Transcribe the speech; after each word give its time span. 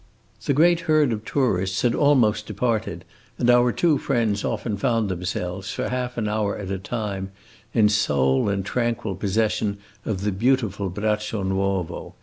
The 0.45 0.53
great 0.53 0.79
herd 0.89 1.13
of 1.13 1.25
tourists 1.25 1.83
had 1.83 1.93
almost 1.93 2.47
departed, 2.47 3.05
and 3.37 3.51
our 3.51 3.71
two 3.71 3.99
friends 3.99 4.43
often 4.43 4.75
found 4.75 5.09
themselves, 5.09 5.71
for 5.71 5.89
half 5.89 6.17
an 6.17 6.27
hour 6.27 6.57
at 6.57 6.71
a 6.71 6.79
time, 6.79 7.29
in 7.71 7.87
sole 7.87 8.49
and 8.49 8.65
tranquil 8.65 9.13
possession 9.15 9.77
of 10.03 10.21
the 10.21 10.31
beautiful 10.31 10.89
Braccio 10.89 11.43
Nuovo. 11.43 12.15